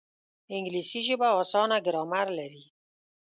[0.55, 2.63] انګلیسي ژبه اسانه ګرامر لري